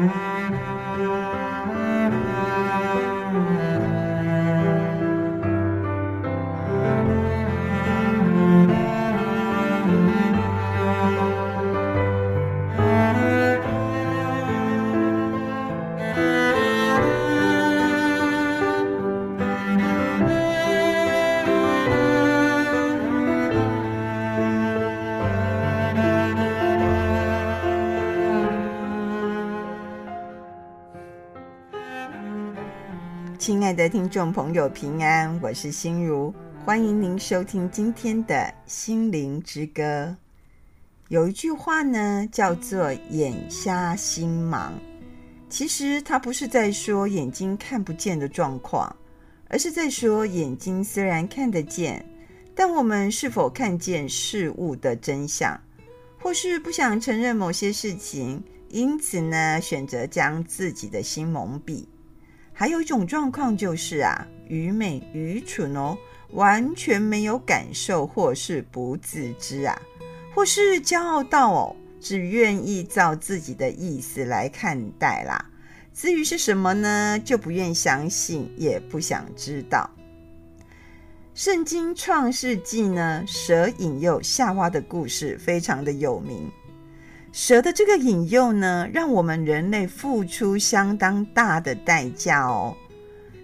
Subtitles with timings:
[0.00, 0.29] 亲
[33.70, 36.34] 爱的听众朋友，平安，我是心如，
[36.64, 40.16] 欢迎您收听今天的心灵之歌。
[41.06, 44.72] 有一句话呢，叫做“眼瞎心盲”，
[45.48, 48.96] 其实它不是在说眼睛看不见的状况，
[49.46, 52.04] 而是在说眼睛虽然看得见，
[52.56, 55.56] 但我们是否看见事物的真相，
[56.18, 61.84] 或是不想承认某些事情，因此呢，选择将自己的心蒙蔽。
[62.60, 65.96] 还有一种状况就是啊，愚昧、愚蠢哦，
[66.32, 69.80] 完全没有感受，或是不自知啊，
[70.34, 75.42] 或是骄傲到哦，只愿意照自己的意思来看待啦。
[75.94, 79.90] 至于是什么呢，就不愿相信，也不想知道。
[81.32, 86.46] 圣经创世纪呢，蛇引诱夏娃的故事非常的有名。
[87.32, 92.76] 蛇的这个引诱呢，让我们人类付出相当大的代价哦。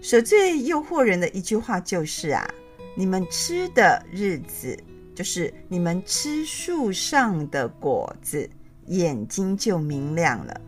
[0.02, 2.48] 蛇最诱惑人的一句话就是啊，
[2.96, 4.76] 你们吃的日子，
[5.14, 8.48] 就是你们吃树上的果子，
[8.86, 10.60] 眼睛就明亮了。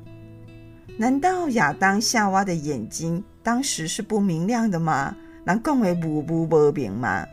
[0.97, 5.17] 难道亚当夏娃的眼睛当时是不明亮的吗？
[5.45, 7.27] 能更为无不不明吗？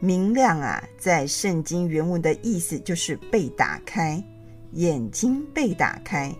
[0.00, 4.22] 明亮啊，在圣经原文的意思就是被打开。
[4.72, 6.32] 眼睛被打开，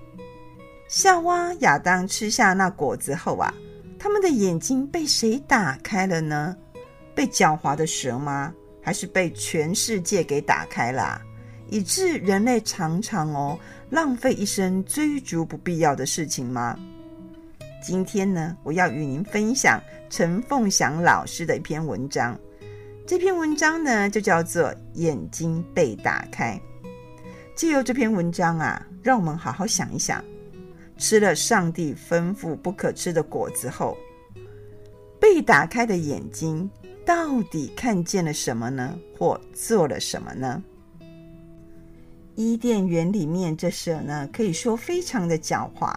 [0.89, 3.53] 夏娃、亚当吃下那果子后啊，
[3.99, 6.57] 他们的眼睛被谁打开了呢？
[7.15, 8.55] 被狡猾的蛇吗？
[8.83, 11.21] 还是被全世界给打开了？
[11.69, 13.59] 以致人类常常哦
[13.91, 16.79] 浪费一生追逐不必要的事情吗？
[17.83, 22.39] 今天呢，我要与您分享陈凤祥老师的一篇文章。
[23.07, 24.65] 这篇文章呢，就叫做
[24.95, 26.55] 《眼睛被打开》。
[27.61, 30.25] 借由这篇文章啊，让我们好好想一想：
[30.97, 33.99] 吃了上帝吩咐不可吃的果子后，
[35.21, 36.71] 被打开的眼睛
[37.05, 38.99] 到底看见了什么呢？
[39.19, 40.65] 或做了什么呢？
[42.35, 45.95] 伊甸园里面这蛇呢，可以说非常的狡猾，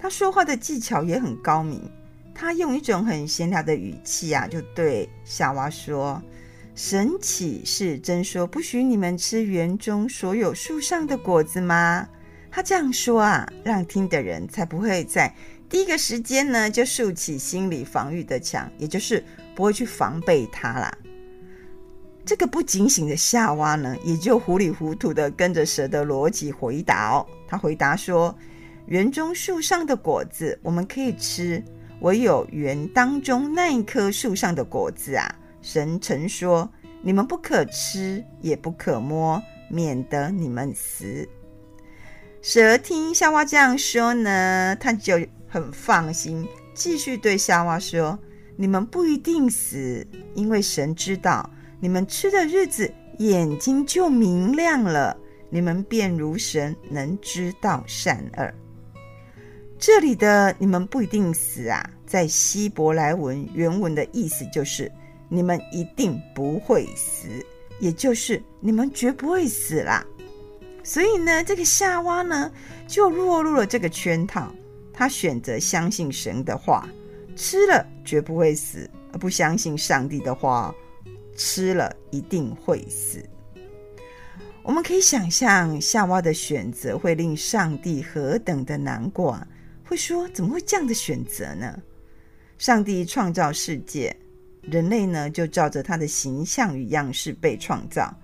[0.00, 1.80] 他说话的技巧也很高明。
[2.34, 6.20] 他用一种很闲聊的语气啊，就对夏娃说。
[6.78, 12.08] 神岂是真说不许你们吃园中所有树上的果子吗？
[12.52, 15.34] 他这样说啊，让听的人才不会在
[15.68, 19.24] 第一个时间呢就竖起心理防御的墙，也就是
[19.56, 20.96] 不会去防备他啦。
[22.24, 27.26] 这个不警醒的夏娃呢，也就糊里糊涂的跟着蛇的逻辑回答哦。
[27.48, 28.32] 他回答说：
[28.86, 31.60] 园中树上的果子我们可以吃，
[32.02, 35.34] 唯有园当中那一棵树上的果子啊。
[35.70, 36.66] 神曾说
[37.04, 41.28] ：“你们不可吃，也不可摸，免得你们死。”
[42.40, 48.18] 蛇听夏娃这样说呢，他就很放心，继续对夏娃说
[48.56, 55.14] ：“你们不一定死，因为神知道你们吃的日子，眼睛就明亮了，
[55.50, 58.50] 你们便如神，能知道善恶。”
[59.78, 64.90] 这里的“你们不一定死”啊，在希伯来文原文的意思就是。
[65.28, 67.28] 你们一定不会死，
[67.80, 70.04] 也就是你们绝不会死啦。
[70.82, 72.50] 所以呢，这个夏娃呢，
[72.86, 74.52] 就落入了这个圈套。
[74.92, 76.88] 他选择相信神的话，
[77.36, 80.74] 吃了绝不会死；而不相信上帝的话，
[81.36, 83.22] 吃了一定会死。
[84.62, 89.38] 我们可以想象夏娃的选择会令上帝何等的难过，
[89.84, 91.80] 会说：怎么会这样的选择呢？
[92.58, 94.14] 上帝创造世界。
[94.70, 98.14] 人类呢，就照着他的形象与样式被创造。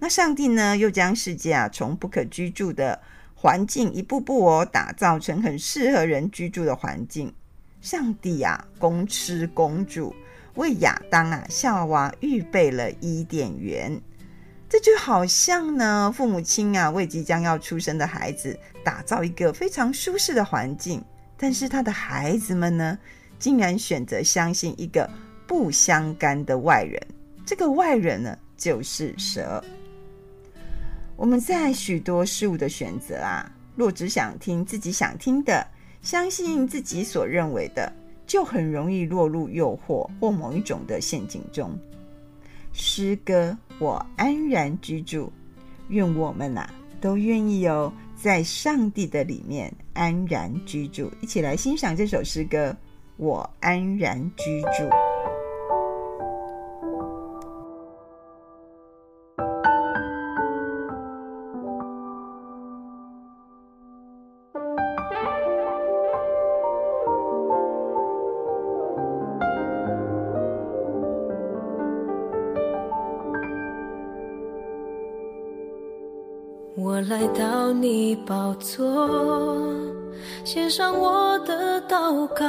[0.00, 3.00] 那上帝呢，又将世界啊，从不可居住的
[3.34, 7.32] 环境一步步哦，打造成很适合人居住的环境。
[7.80, 10.14] 上帝啊，公吃公住，
[10.54, 14.00] 为亚当啊、夏娃预备了伊甸园。
[14.68, 21.04] 这就好像呢，父母亲啊，为即将要出生的孩子打造一个非常舒适的环境，
[21.36, 22.98] 但是他的孩子们呢，
[23.38, 25.08] 竟然选择相信一个。
[25.46, 27.00] 不相干的外人，
[27.44, 29.62] 这个外人呢，就是蛇。
[31.16, 35.66] 我们在许多事物的选择啊，若只想听自己想听的，
[36.02, 37.92] 相信自己所认为的，
[38.26, 41.70] 就很容易落入诱惑或某一种的陷阱中。
[42.72, 45.30] 诗歌，我安然居住，
[45.88, 51.12] 愿我们呐、啊、都愿意哦，在上帝的里面安然居住。
[51.20, 52.70] 一起来欣赏这首诗歌
[53.16, 54.68] 《我安然居住》。
[77.14, 79.08] 来到你宝座，
[80.44, 82.44] 献上我的祷告，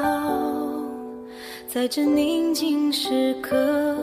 [1.68, 3.96] 在这宁静时刻，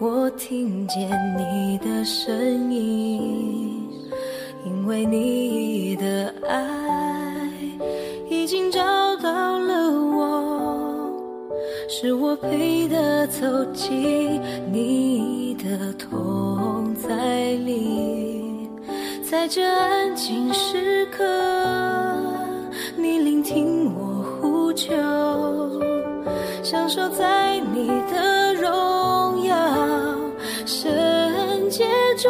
[0.00, 2.34] 我听见你的声
[2.74, 3.88] 音，
[4.66, 7.48] 因为你的爱
[8.28, 8.80] 已经找
[9.18, 11.12] 到了我，
[11.88, 14.40] 是我配得走进
[14.72, 17.97] 你的同在里。
[19.40, 21.24] 在这安静时刻，
[22.96, 24.90] 你聆听我呼求，
[26.60, 29.54] 享受在你的荣耀
[30.66, 30.90] 圣
[31.70, 31.86] 洁
[32.16, 32.28] 中，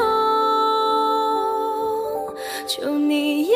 [2.67, 3.47] 求你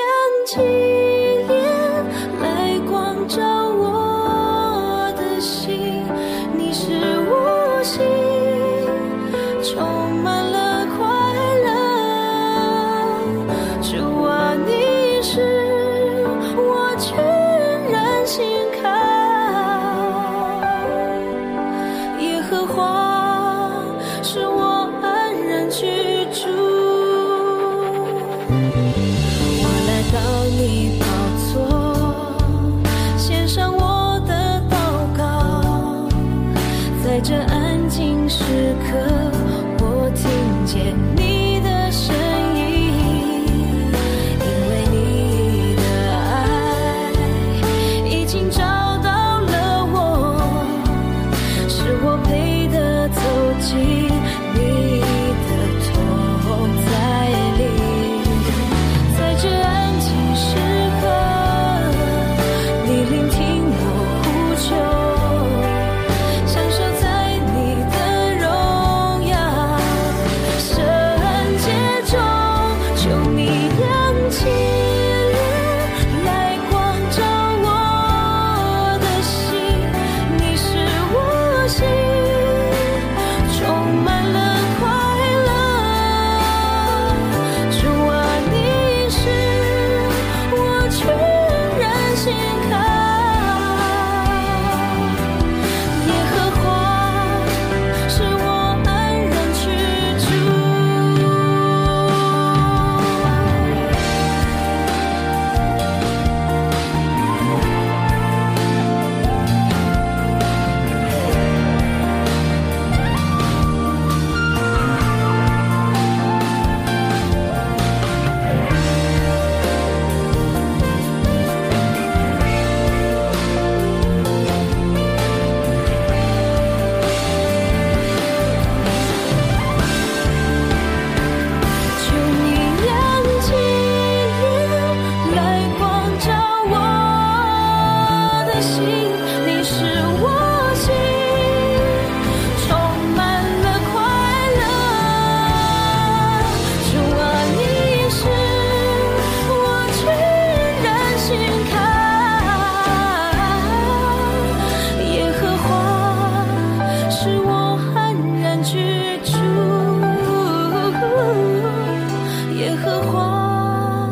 [163.00, 164.08] 话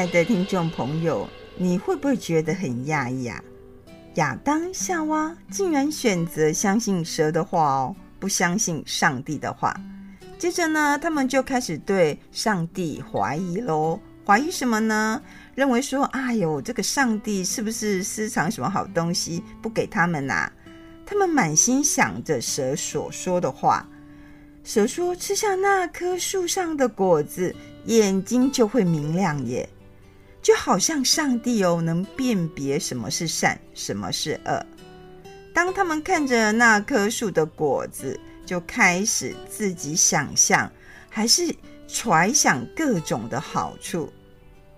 [0.00, 1.28] 亲爱的听众朋友，
[1.58, 3.38] 你会不会觉得很讶异啊？
[4.14, 9.78] 亚当夏娃竟然选择相信蛇的话哦，不相信上帝的话。
[10.38, 14.00] 接着呢，他们就开始对上帝怀疑喽。
[14.24, 15.20] 怀疑什么呢？
[15.54, 20.52] 认为说，哎呦，这个上帝是不是私藏什么好东西不给他们呐、啊？
[21.04, 23.86] 他们满心想着蛇所说的话。
[24.64, 27.54] 蛇说：“吃下那棵树上的果子，
[27.84, 29.68] 眼睛就会明亮耶，
[30.42, 34.66] 就好像上帝哦，能辨别什么是善，什么是恶。”
[35.52, 40.70] 当他们看着那棵树的果子，就开始自己想象，
[41.08, 41.54] 还是
[41.88, 44.10] 揣想各种的好处。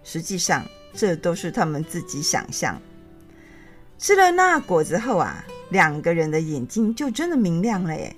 [0.02, 2.81] 实际上，这都是他们自己想象。
[3.99, 8.14] 吃了那果子后啊，两个人的眼睛就真的明亮了耶。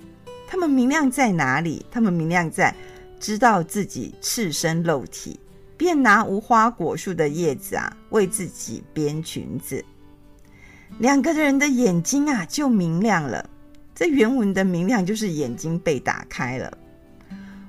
[0.47, 1.85] 他们明亮在哪里？
[1.91, 2.73] 他们明亮在
[3.19, 5.39] 知道自己赤身露体，
[5.77, 9.83] 便拿无花果树的叶子啊，为自己编裙子。
[10.99, 13.49] 两个人的眼睛啊，就明亮了。
[13.93, 16.77] 这原文的明亮就是眼睛被打开了。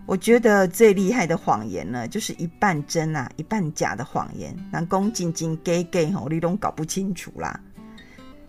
[0.07, 4.57] 我觉得最厉害的谎言呢，就是一半真啊，一半假的谎言。
[4.71, 7.59] 那恭敬敬给给吼，你都搞不清楚啦。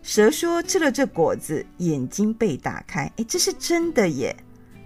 [0.04, 4.36] 蛇说吃了这果子，眼睛被打开，诶，这是真的耶。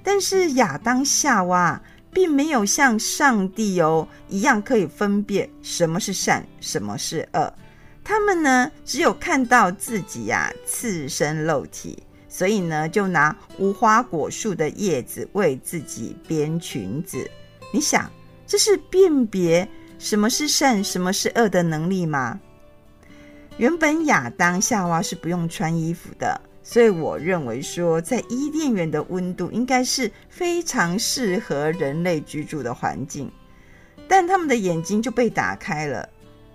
[0.02, 1.80] 但是亚当夏娃
[2.14, 7.54] 并没有像上帝哦一样可以分辨什么是善，什么是恶。
[8.04, 12.02] 他们呢，只有看到自己呀、啊、赤身露体。
[12.34, 17.30] 所以呢，就拿无花果树的叶子为自己编裙子。
[17.74, 18.10] 你想，
[18.48, 19.68] 这是辨别
[20.00, 22.40] 什么是善、什么是恶的能力吗？
[23.58, 33.32] 原本亚当夏娃是不用穿衣服的，所以我认为说，在伊甸园的温度应该是非常适合人类居住的环境。
[34.08, 36.08] 但他们的眼睛就被打开了，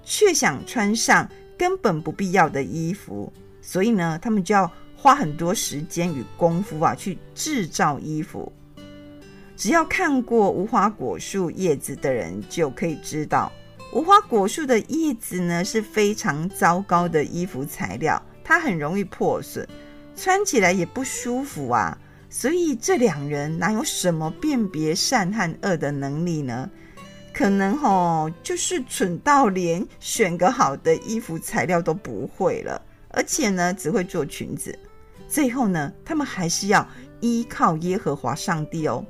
[0.05, 4.71] 却想穿上根本不必要的衣服，所以呢，他们就要。
[4.99, 8.51] 花很多时间与功夫啊，去制造衣服。
[9.55, 13.53] 只要看过无花果树叶子的人，就可以知道，
[13.93, 19.69] 无花果树的叶子呢是非常糟糕的衣服材料，它很容易破损，
[20.17, 21.97] 穿起来也不舒服啊。
[22.29, 26.69] 所以这两人哪有什么辨别善和恶的能力呢？
[27.33, 32.81] 可能哦，就是蠢到连选个好的衣服材料都不会了。
[33.11, 34.77] 而且呢，只会做裙子。
[35.29, 36.87] 最后呢，他们还是要
[37.21, 39.05] 依靠耶和华上帝哦。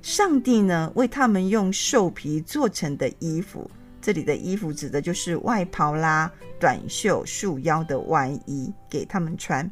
[0.00, 9.70] 上帝呢，为他们用兽皮做成的衣服，这里的衣服指的就是外袍啦、短袖束腰的外衣，给他们穿。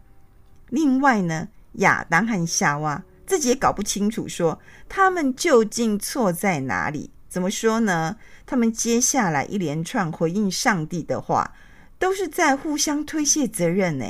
[0.71, 4.59] 另外呢，亚当和夏娃自己也搞不清楚，说
[4.89, 7.11] 他们究竟错在哪里？
[7.29, 8.17] 怎么说呢？
[8.47, 11.53] 他们接下来一连串回应上帝的话。
[12.01, 14.07] 都是在互相推卸责任呢，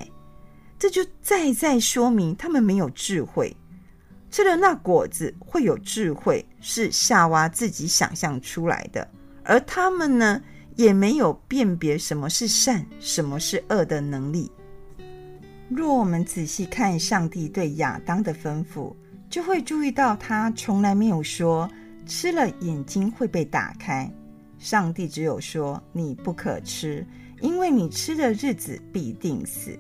[0.79, 3.57] 这就再再说明他们没有智慧。
[4.31, 9.11] 吃了那果子会有智慧，是夏娃自己想象出来的，
[9.43, 10.41] 而他们呢，
[10.77, 14.49] 也没有辨别什么是善，什么是恶的能力。
[15.71, 18.93] 若我们仔细看上帝对亚当的吩咐，
[19.31, 21.71] 就会注意到他从来没有说
[22.05, 24.11] 吃了眼睛会被打开，
[24.59, 27.07] 上帝只有说你不可吃。
[27.41, 29.79] 因为你吃的日子必定死，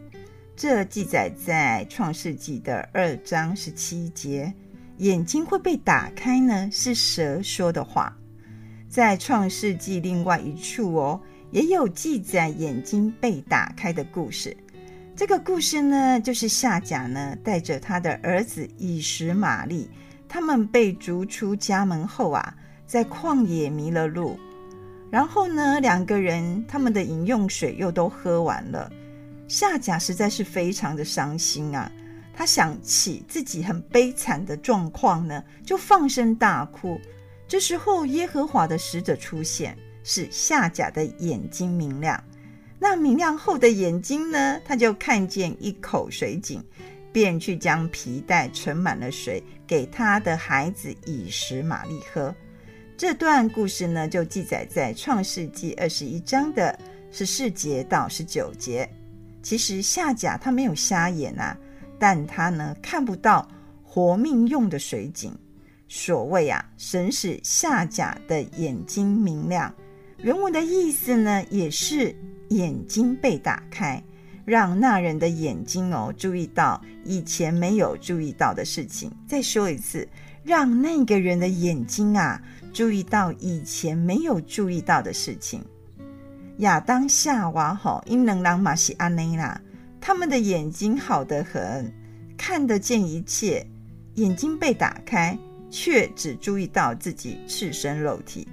[0.56, 4.50] 这记载在创世纪的二章十七节。
[4.98, 8.16] 眼睛会被打开呢，是蛇说的话。
[8.88, 11.20] 在创世纪另外一处哦，
[11.50, 14.56] 也有记载眼睛被打开的故事。
[15.20, 19.90] 这个故事呢，就是夏甲呢带着他的儿子以实玛利，
[20.26, 22.54] 他们被逐出家门后啊，
[22.86, 24.40] 在旷野迷了路。
[25.10, 28.90] 然后呢，两个人他们的饮用水又都喝完了，
[29.46, 31.92] 夏甲实在是非常的伤心啊。
[32.32, 36.98] 他想起自己很悲惨的状况呢，就放声大哭。
[37.46, 42.18] 这时候，耶和华的使者出现，使夏甲的眼睛明亮。
[42.82, 46.64] 那明亮后的眼睛呢，他就看见一口水井，
[47.12, 52.34] 便去将皮袋盛满了水，给他的孩子以实玛利喝。
[52.96, 56.76] 这段故事呢，就记载在创世纪二十一章的
[57.12, 58.88] 十四节到十九节。
[59.42, 61.56] 其实夏甲他没有瞎眼啊，
[61.98, 63.46] 但他呢看不到
[63.82, 65.32] 活命用的水井。
[65.86, 69.74] 所谓啊，神使夏甲的眼睛明亮。
[70.18, 72.14] 原文的意思呢，也是
[72.50, 74.00] 眼睛被打开，
[74.44, 79.10] 让那人的眼睛哦注意到以前没有注意到的事情。
[79.26, 80.08] 再说一次，
[80.44, 82.40] 让那个人的眼睛啊。
[82.72, 85.60] 注意到以前没有注意到的事情。
[86.58, 89.60] 亚当夏娃吼，因能让马西阿内拉，
[90.00, 91.92] 他们的眼睛好得很，
[92.36, 93.66] 看得见一切，
[94.14, 95.36] 眼睛被打开，
[95.68, 98.46] 却只注意到自己赤身肉体。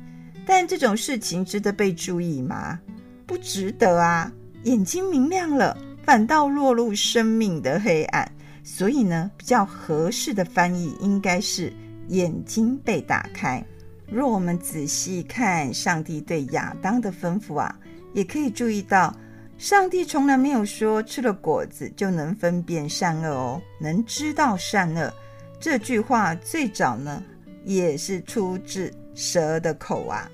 [0.47, 2.79] 但这种事情值得被注意吗？
[3.27, 4.31] 不值得啊！
[4.63, 8.31] 眼睛明亮了，反倒落入生命的黑暗。
[8.63, 11.72] 所以呢，比较合适的翻译应该是
[12.10, 13.63] “眼睛被打开”。
[14.10, 17.77] 若我们仔细看上帝对亚当的吩咐啊，
[18.13, 19.15] 也可以注意到，
[19.57, 25.13] 上帝从来没有说吃了果子就能分辨善恶哦，能知道善恶。
[25.60, 27.24] 这句话最早呢，
[27.65, 30.29] 也是出自蛇的口啊。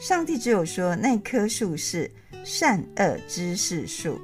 [0.00, 2.10] 上帝只有说那棵树是
[2.44, 4.20] 善恶知识树。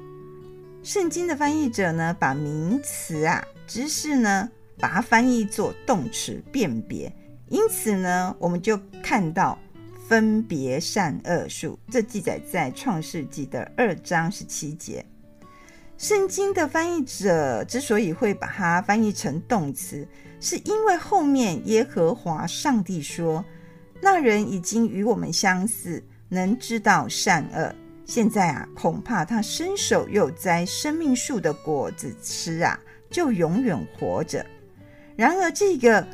[0.83, 4.49] 圣经的翻译者呢，把名词啊知识呢，
[4.79, 7.11] 把它翻译作动词辨别。
[7.49, 9.57] 因此呢，我们就看到
[10.07, 15.05] 分别善恶树，这记载在创世纪的二章十七节。
[15.97, 20.07] 圣经的翻译者之所以会把它翻译成动词，
[20.39, 23.43] 是因为后面耶和华上帝说，
[24.01, 27.75] 那人已经与我们相似，能知道善恶。
[28.11, 32.77] 现在啊，恐怕他伸手又摘生命树的果子吃啊，
[33.09, 34.45] 就永远活着。
[35.15, 36.05] 然而这个。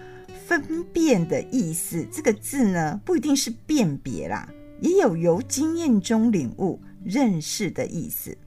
[0.46, 4.48] 分辨的意思，这个字呢，不一定是辨别啦，
[4.80, 8.38] 也有由经验中领悟、认识的意思。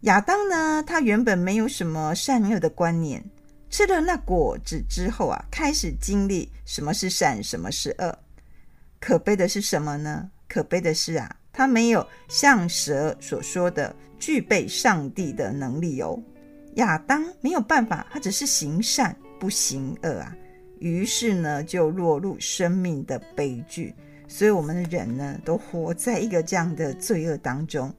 [0.00, 3.24] 亚当呢，他原本没有什么善恶的观念，
[3.70, 8.18] 吃了那果子之后啊，开始经历什么是善，什么是恶。
[9.00, 10.30] 可悲的是什么呢？
[10.46, 16.16] 可悲的是啊，他没有像蛇所说的具备上帝的能力哦。
[16.74, 20.32] 亚当没有办法，他只是行善不行恶啊。
[20.78, 23.92] 于是呢，就落入生命的悲剧。
[24.28, 27.92] 所以，我们的人呢，都活在一个这样的罪恶当中。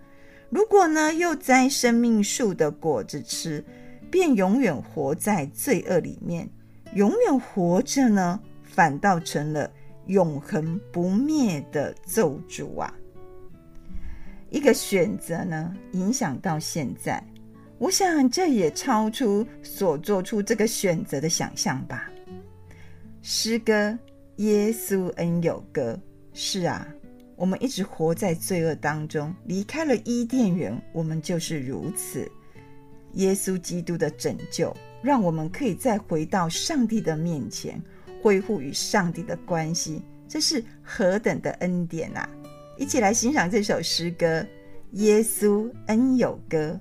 [0.50, 3.62] 如果呢，又摘生命树的果子吃，
[4.10, 6.50] 便永远活在罪恶里面，
[6.94, 9.70] 永远活着呢，反倒成了
[10.06, 12.94] 永恒不灭的咒诅啊！
[14.50, 17.24] 一个选择呢，影响到现在。
[17.78, 22.10] 我想，这也超出所做出这个选择的想象吧。
[23.22, 23.98] 诗歌，
[24.38, 25.98] 耶稣恩友歌。
[26.34, 26.88] 是啊，
[27.36, 32.30] 我们一直活在罪恶当中，离开了伊甸园，我们就是如此。
[33.14, 37.82] 耶稣基督的拯救，让我们可以再回到上帝的面前，
[38.22, 42.30] 恢复与上帝的关系，这是何等的恩典啊！
[42.80, 44.26] 一起来欣赏这首诗歌
[44.94, 46.80] 《耶稣恩友歌》。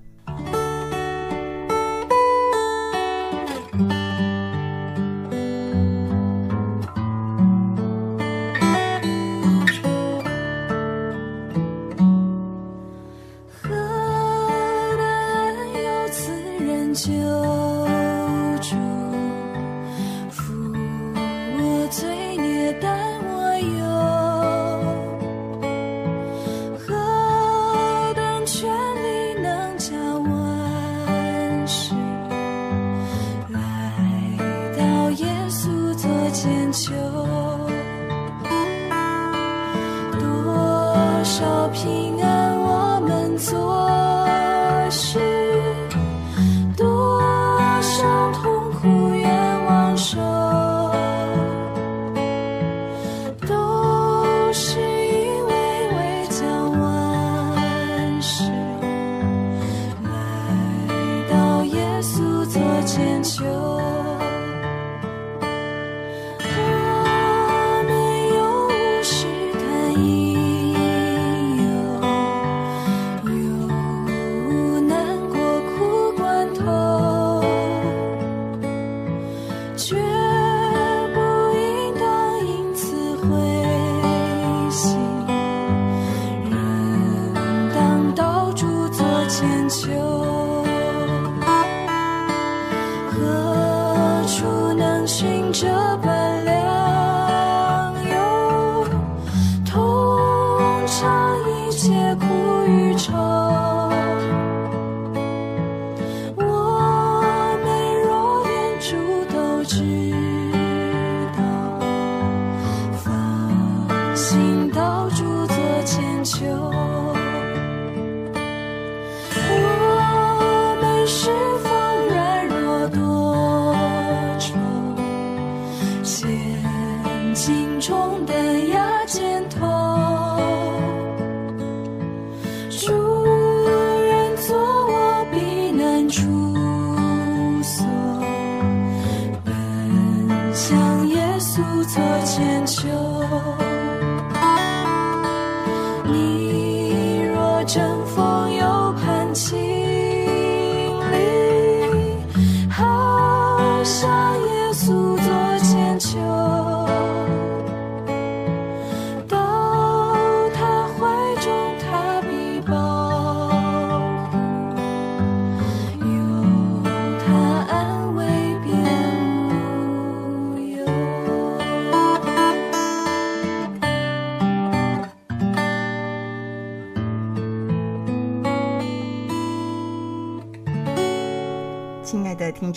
[101.78, 102.27] 结果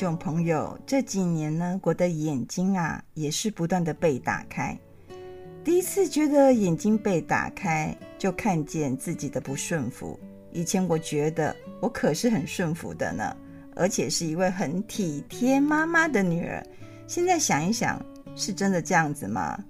[0.01, 4.75] 众朋友，这几年呢，我的眼睛啊，也是不断的被打开。
[5.63, 10.19] 第一次觉得眼睛被打开，就看见自己的不顺服。
[10.53, 13.37] 以前我觉得我可是很顺服的呢，
[13.75, 16.65] 而且是一位很体贴妈妈的女儿。
[17.05, 18.03] 现在想一想，
[18.35, 19.63] 是真的这样子吗？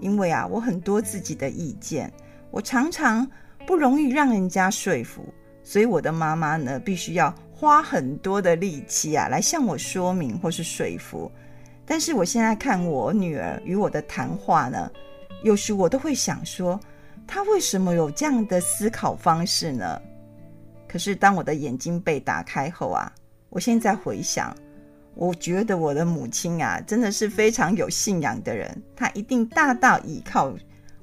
[0.00, 2.12] 因为啊，我很多自己的意见，
[2.50, 3.24] 我常常
[3.64, 7.32] 不容易让人家说服，所以我的妈妈呢，必须要。
[7.58, 11.32] 花很多的力气啊，来向我说明或是说服。
[11.86, 14.90] 但是我现在看我女儿与我的谈话呢，
[15.42, 16.78] 有时我都会想说，
[17.26, 20.00] 她为什么有这样的思考方式呢？
[20.86, 23.10] 可是当我的眼睛被打开后啊，
[23.48, 24.54] 我现在回想，
[25.14, 30.54] 我觉得我的母亲啊，真的是非常有信仰的人，她一定大大依靠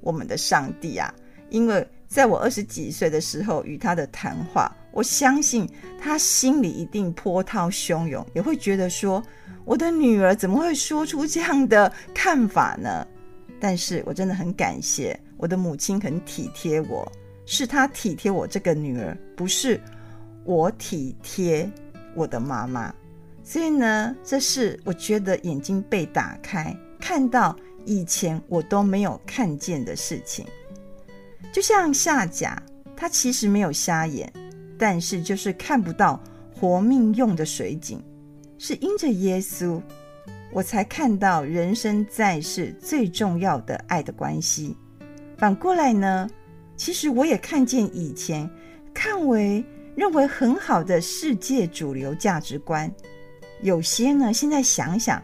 [0.01, 1.11] 我们的上帝啊，
[1.49, 1.87] 因为。
[2.05, 5.67] 在我二十几岁的时候与他的谈话，我相信
[5.99, 9.21] 他心里一定波涛汹涌，也会觉得说
[9.65, 13.05] 我的女儿怎么会说出这样的看法呢？
[13.59, 17.11] 但是我真的很感谢我的母亲很体贴我，
[17.45, 19.81] 是她体贴我这个女儿，不是
[20.45, 21.69] 我体贴
[22.15, 22.93] 我的妈妈。
[23.43, 30.45] 所以呢，这是我觉得眼睛被打开，看到以前我都没有看见的事情。
[31.51, 32.61] 就像夏甲，
[32.95, 34.31] 他其实没有瞎眼，
[34.83, 36.21] 但是就是看不到
[36.53, 38.03] 活命用的水井，
[38.57, 39.81] 是因着耶稣，
[40.51, 44.75] 我才看到人生在世最重要的爱的关系。
[45.37, 46.29] 反过来呢，
[46.75, 48.49] 其实我也看见以前
[48.93, 49.63] 看为
[49.95, 52.93] 认为很好的世界主流价值观，
[53.61, 55.23] 有些呢，现在想想，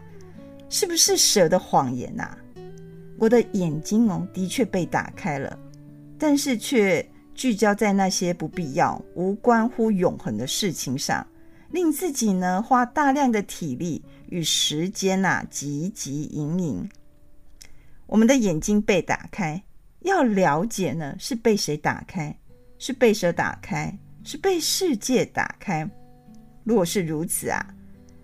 [0.70, 2.38] 是不是舍的谎言呐、啊？
[3.18, 5.58] 我的眼睛哦，的确被打开了。
[6.18, 7.06] 但是却
[7.40, 11.26] 聚焦在那些不必要、无关乎永恒的事情上，
[11.70, 16.86] 令自己呢花大量的体力与时间呐、啊，汲汲营营。
[18.04, 19.64] 我们的眼睛被打开，
[20.00, 22.38] 要了解呢是被谁打开？
[22.78, 23.98] 是被蛇打开？
[24.22, 25.88] 是被世界打开？
[26.62, 27.74] 如果是如此啊，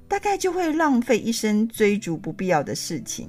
[0.07, 3.27] 大概就会浪费一生追逐不必要的事情。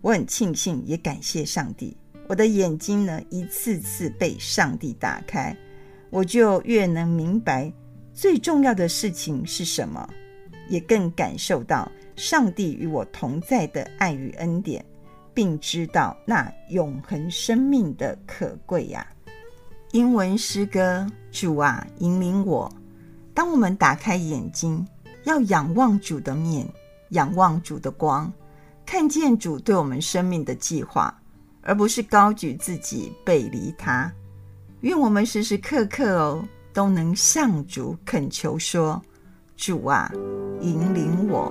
[0.00, 1.96] 我很庆幸，也感谢上帝。
[2.26, 5.56] 我的眼睛呢，一次次被上帝打开，
[6.10, 7.72] 我就越能明白
[8.12, 10.08] 最重要的事情是什么，
[10.68, 14.84] 也更感受到上帝与我同在的爱与恩典，
[15.34, 19.06] 并知道那永恒生命的可贵呀。
[19.92, 22.72] 英文诗歌，主啊，引领我。
[23.34, 24.86] 当我们打开眼睛，
[25.24, 26.66] 要仰望主的面，
[27.10, 28.32] 仰望主的光，
[28.86, 31.20] 看见主对我们生命的计划。
[31.64, 34.12] 而不是高举自己背离他，
[34.82, 39.02] 愿我们时时刻刻哦都能向主恳求说
[39.56, 40.10] ：“主啊，
[40.60, 41.50] 引领我。”